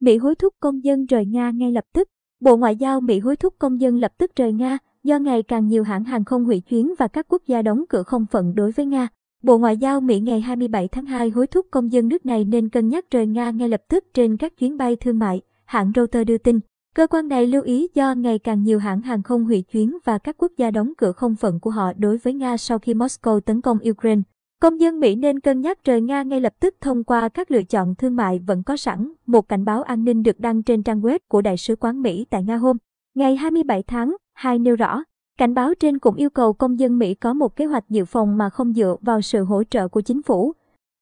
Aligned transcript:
Mỹ 0.00 0.16
hối 0.16 0.34
thúc 0.34 0.54
công 0.60 0.84
dân 0.84 1.06
rời 1.06 1.26
Nga 1.26 1.50
ngay 1.50 1.72
lập 1.72 1.84
tức. 1.92 2.08
Bộ 2.40 2.56
Ngoại 2.56 2.76
giao 2.76 3.00
Mỹ 3.00 3.18
hối 3.18 3.36
thúc 3.36 3.54
công 3.58 3.80
dân 3.80 3.98
lập 3.98 4.12
tức 4.18 4.30
rời 4.36 4.52
Nga 4.52 4.78
do 5.04 5.18
ngày 5.18 5.42
càng 5.42 5.68
nhiều 5.68 5.84
hãng 5.84 6.04
hàng 6.04 6.24
không 6.24 6.44
hủy 6.44 6.60
chuyến 6.60 6.94
và 6.98 7.08
các 7.08 7.26
quốc 7.28 7.42
gia 7.46 7.62
đóng 7.62 7.84
cửa 7.88 8.02
không 8.02 8.26
phận 8.26 8.54
đối 8.54 8.72
với 8.72 8.86
Nga. 8.86 9.08
Bộ 9.42 9.58
Ngoại 9.58 9.76
giao 9.76 10.00
Mỹ 10.00 10.20
ngày 10.20 10.40
27 10.40 10.88
tháng 10.88 11.06
2 11.06 11.30
hối 11.30 11.46
thúc 11.46 11.66
công 11.70 11.92
dân 11.92 12.08
nước 12.08 12.26
này 12.26 12.44
nên 12.44 12.68
cân 12.68 12.88
nhắc 12.88 13.04
rời 13.10 13.26
Nga 13.26 13.50
ngay 13.50 13.68
lập 13.68 13.82
tức 13.88 14.04
trên 14.14 14.36
các 14.36 14.56
chuyến 14.56 14.76
bay 14.76 14.96
thương 14.96 15.18
mại, 15.18 15.40
hãng 15.64 15.92
Reuters 15.96 16.28
đưa 16.28 16.38
tin. 16.38 16.60
Cơ 16.94 17.06
quan 17.06 17.28
này 17.28 17.46
lưu 17.46 17.62
ý 17.62 17.88
do 17.94 18.14
ngày 18.14 18.38
càng 18.38 18.62
nhiều 18.62 18.78
hãng 18.78 19.00
hàng 19.00 19.22
không 19.22 19.44
hủy 19.44 19.62
chuyến 19.62 19.98
và 20.04 20.18
các 20.18 20.36
quốc 20.38 20.52
gia 20.56 20.70
đóng 20.70 20.92
cửa 20.98 21.12
không 21.12 21.36
phận 21.36 21.60
của 21.60 21.70
họ 21.70 21.92
đối 21.92 22.16
với 22.16 22.34
Nga 22.34 22.56
sau 22.56 22.78
khi 22.78 22.94
Moscow 22.94 23.40
tấn 23.40 23.60
công 23.60 23.78
Ukraine. 23.90 24.22
Công 24.60 24.80
dân 24.80 25.00
Mỹ 25.00 25.14
nên 25.14 25.40
cân 25.40 25.60
nhắc 25.60 25.84
rời 25.84 26.00
Nga 26.00 26.22
ngay 26.22 26.40
lập 26.40 26.52
tức 26.60 26.74
thông 26.80 27.04
qua 27.04 27.28
các 27.28 27.50
lựa 27.50 27.62
chọn 27.62 27.94
thương 27.94 28.16
mại 28.16 28.38
vẫn 28.38 28.62
có 28.62 28.76
sẵn. 28.76 29.12
Một 29.26 29.48
cảnh 29.48 29.64
báo 29.64 29.82
an 29.82 30.04
ninh 30.04 30.22
được 30.22 30.40
đăng 30.40 30.62
trên 30.62 30.82
trang 30.82 31.00
web 31.00 31.18
của 31.28 31.42
Đại 31.42 31.56
sứ 31.56 31.76
quán 31.76 32.02
Mỹ 32.02 32.26
tại 32.30 32.42
Nga 32.44 32.56
hôm 32.56 32.76
ngày 33.14 33.36
27 33.36 33.82
tháng 33.82 34.16
2 34.34 34.58
nêu 34.58 34.76
rõ. 34.76 35.02
Cảnh 35.38 35.54
báo 35.54 35.74
trên 35.74 35.98
cũng 35.98 36.14
yêu 36.14 36.30
cầu 36.30 36.52
công 36.52 36.78
dân 36.78 36.98
Mỹ 36.98 37.14
có 37.14 37.34
một 37.34 37.56
kế 37.56 37.64
hoạch 37.64 37.84
dự 37.88 38.04
phòng 38.04 38.38
mà 38.38 38.50
không 38.50 38.72
dựa 38.72 38.96
vào 39.00 39.20
sự 39.20 39.44
hỗ 39.44 39.64
trợ 39.64 39.88
của 39.88 40.00
chính 40.00 40.22
phủ. 40.22 40.52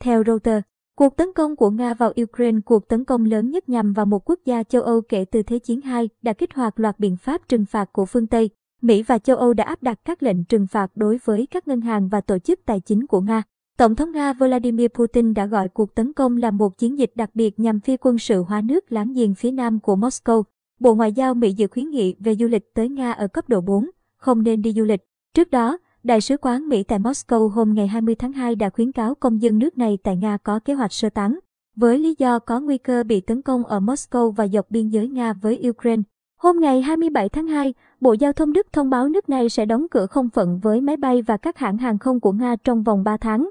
Theo 0.00 0.24
Reuters, 0.26 0.64
cuộc 0.96 1.16
tấn 1.16 1.32
công 1.32 1.56
của 1.56 1.70
Nga 1.70 1.94
vào 1.94 2.12
Ukraine, 2.22 2.58
cuộc 2.64 2.88
tấn 2.88 3.04
công 3.04 3.24
lớn 3.24 3.50
nhất 3.50 3.68
nhằm 3.68 3.92
vào 3.92 4.06
một 4.06 4.30
quốc 4.30 4.38
gia 4.44 4.62
châu 4.62 4.82
Âu 4.82 5.00
kể 5.00 5.24
từ 5.24 5.42
Thế 5.42 5.58
chiến 5.58 5.80
II, 5.80 6.08
đã 6.22 6.32
kích 6.32 6.54
hoạt 6.54 6.80
loạt 6.80 6.98
biện 6.98 7.16
pháp 7.16 7.48
trừng 7.48 7.64
phạt 7.64 7.92
của 7.92 8.04
phương 8.06 8.26
Tây. 8.26 8.50
Mỹ 8.82 9.02
và 9.02 9.18
châu 9.18 9.36
Âu 9.36 9.54
đã 9.54 9.64
áp 9.64 9.82
đặt 9.82 10.00
các 10.04 10.22
lệnh 10.22 10.44
trừng 10.44 10.66
phạt 10.66 10.90
đối 10.94 11.18
với 11.24 11.46
các 11.50 11.68
ngân 11.68 11.80
hàng 11.80 12.08
và 12.08 12.20
tổ 12.20 12.38
chức 12.38 12.60
tài 12.66 12.80
chính 12.80 13.06
của 13.06 13.20
Nga. 13.20 13.42
Tổng 13.76 13.94
thống 13.94 14.12
Nga 14.12 14.32
Vladimir 14.32 14.88
Putin 14.88 15.34
đã 15.34 15.46
gọi 15.46 15.68
cuộc 15.68 15.94
tấn 15.94 16.12
công 16.12 16.36
là 16.36 16.50
một 16.50 16.78
chiến 16.78 16.98
dịch 16.98 17.12
đặc 17.14 17.30
biệt 17.34 17.60
nhằm 17.60 17.80
phi 17.80 17.96
quân 17.96 18.18
sự 18.18 18.42
hóa 18.42 18.60
nước 18.60 18.92
láng 18.92 19.12
giềng 19.12 19.34
phía 19.34 19.50
nam 19.50 19.80
của 19.80 19.96
Moscow. 19.96 20.42
Bộ 20.80 20.94
Ngoại 20.94 21.12
giao 21.12 21.34
Mỹ 21.34 21.52
dự 21.52 21.66
khuyến 21.66 21.90
nghị 21.90 22.16
về 22.18 22.34
du 22.34 22.46
lịch 22.46 22.74
tới 22.74 22.88
Nga 22.88 23.12
ở 23.12 23.28
cấp 23.28 23.48
độ 23.48 23.60
4, 23.60 23.90
không 24.16 24.42
nên 24.42 24.62
đi 24.62 24.72
du 24.72 24.84
lịch. 24.84 25.00
Trước 25.34 25.50
đó, 25.50 25.78
Đại 26.04 26.20
sứ 26.20 26.36
quán 26.36 26.68
Mỹ 26.68 26.82
tại 26.82 26.98
Moscow 26.98 27.48
hôm 27.48 27.74
ngày 27.74 27.86
20 27.86 28.14
tháng 28.14 28.32
2 28.32 28.54
đã 28.54 28.70
khuyến 28.70 28.92
cáo 28.92 29.14
công 29.14 29.42
dân 29.42 29.58
nước 29.58 29.78
này 29.78 29.98
tại 30.02 30.16
Nga 30.16 30.36
có 30.36 30.58
kế 30.58 30.74
hoạch 30.74 30.92
sơ 30.92 31.10
tán, 31.10 31.38
với 31.76 31.98
lý 31.98 32.14
do 32.18 32.38
có 32.38 32.60
nguy 32.60 32.78
cơ 32.78 33.02
bị 33.02 33.20
tấn 33.20 33.42
công 33.42 33.64
ở 33.64 33.80
Moscow 33.80 34.30
và 34.30 34.48
dọc 34.48 34.70
biên 34.70 34.88
giới 34.88 35.08
Nga 35.08 35.32
với 35.32 35.62
Ukraine. 35.68 36.02
Hôm 36.36 36.60
ngày 36.60 36.82
27 36.82 37.28
tháng 37.28 37.46
2, 37.46 37.74
Bộ 38.00 38.12
Giao 38.12 38.32
thông 38.32 38.52
Đức 38.52 38.66
thông 38.72 38.90
báo 38.90 39.08
nước 39.08 39.28
này 39.28 39.48
sẽ 39.48 39.66
đóng 39.66 39.86
cửa 39.90 40.06
không 40.06 40.28
phận 40.28 40.58
với 40.62 40.80
máy 40.80 40.96
bay 40.96 41.22
và 41.22 41.36
các 41.36 41.58
hãng 41.58 41.78
hàng 41.78 41.98
không 41.98 42.20
của 42.20 42.32
Nga 42.32 42.56
trong 42.56 42.82
vòng 42.82 43.04
3 43.04 43.16
tháng. 43.16 43.48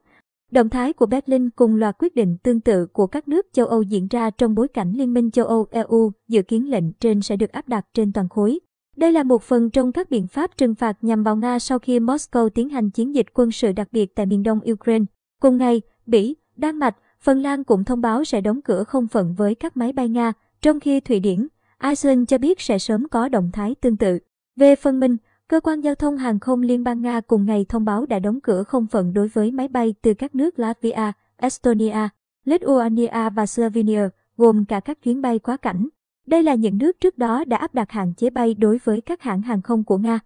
Động 0.53 0.69
thái 0.69 0.93
của 0.93 1.05
Berlin 1.05 1.49
cùng 1.49 1.75
loạt 1.75 1.95
quyết 1.99 2.15
định 2.15 2.37
tương 2.43 2.59
tự 2.59 2.85
của 2.85 3.07
các 3.07 3.27
nước 3.27 3.47
châu 3.53 3.67
Âu 3.67 3.81
diễn 3.81 4.07
ra 4.07 4.29
trong 4.29 4.55
bối 4.55 4.67
cảnh 4.67 4.93
Liên 4.95 5.13
minh 5.13 5.31
châu 5.31 5.45
Âu 5.45 5.67
EU 5.71 6.11
dự 6.27 6.41
kiến 6.41 6.69
lệnh 6.69 6.93
trên 6.93 7.21
sẽ 7.21 7.35
được 7.35 7.51
áp 7.51 7.67
đặt 7.67 7.85
trên 7.93 8.13
toàn 8.13 8.29
khối. 8.29 8.59
Đây 8.95 9.11
là 9.11 9.23
một 9.23 9.43
phần 9.43 9.69
trong 9.69 9.91
các 9.91 10.09
biện 10.09 10.27
pháp 10.27 10.57
trừng 10.57 10.75
phạt 10.75 10.97
nhằm 11.01 11.23
vào 11.23 11.35
Nga 11.35 11.59
sau 11.59 11.79
khi 11.79 11.99
Moscow 11.99 12.49
tiến 12.49 12.69
hành 12.69 12.89
chiến 12.89 13.15
dịch 13.15 13.25
quân 13.33 13.51
sự 13.51 13.71
đặc 13.71 13.87
biệt 13.91 14.15
tại 14.15 14.25
miền 14.25 14.43
đông 14.43 14.59
Ukraine. 14.71 15.05
Cùng 15.41 15.57
ngày, 15.57 15.81
Bỉ, 16.05 16.35
Đan 16.55 16.79
Mạch, 16.79 16.95
Phần 17.21 17.41
Lan 17.41 17.63
cũng 17.63 17.83
thông 17.83 18.01
báo 18.01 18.23
sẽ 18.23 18.41
đóng 18.41 18.61
cửa 18.61 18.83
không 18.83 19.07
phận 19.07 19.33
với 19.33 19.55
các 19.55 19.77
máy 19.77 19.93
bay 19.93 20.09
Nga, 20.09 20.33
trong 20.61 20.79
khi 20.79 20.99
Thụy 20.99 21.19
Điển, 21.19 21.47
Iceland 21.83 22.29
cho 22.29 22.37
biết 22.37 22.61
sẽ 22.61 22.79
sớm 22.79 23.07
có 23.07 23.29
động 23.29 23.49
thái 23.53 23.75
tương 23.81 23.97
tự. 23.97 24.19
Về 24.55 24.75
phần 24.75 24.99
mình, 24.99 25.17
Cơ 25.49 25.59
quan 25.59 25.81
Giao 25.81 25.95
thông 25.95 26.17
Hàng 26.17 26.39
không 26.39 26.61
Liên 26.61 26.83
bang 26.83 27.01
Nga 27.01 27.21
cùng 27.21 27.45
ngày 27.45 27.65
thông 27.69 27.85
báo 27.85 28.05
đã 28.05 28.19
đóng 28.19 28.39
cửa 28.41 28.63
không 28.63 28.87
phận 28.87 29.13
đối 29.13 29.27
với 29.27 29.51
máy 29.51 29.67
bay 29.67 29.95
từ 30.01 30.13
các 30.13 30.35
nước 30.35 30.59
Latvia, 30.59 31.11
Estonia, 31.37 32.09
Lithuania 32.45 33.29
và 33.35 33.45
Slovenia, 33.45 34.09
gồm 34.37 34.65
cả 34.65 34.79
các 34.79 35.01
chuyến 35.01 35.21
bay 35.21 35.39
quá 35.39 35.57
cảnh. 35.57 35.87
Đây 36.25 36.43
là 36.43 36.55
những 36.55 36.77
nước 36.77 36.99
trước 36.99 37.17
đó 37.17 37.43
đã 37.47 37.57
áp 37.57 37.73
đặt 37.73 37.91
hạn 37.91 38.13
chế 38.13 38.29
bay 38.29 38.53
đối 38.53 38.79
với 38.83 39.01
các 39.01 39.21
hãng 39.21 39.41
hàng 39.41 39.61
không 39.61 39.83
của 39.83 39.97
Nga. 39.97 40.19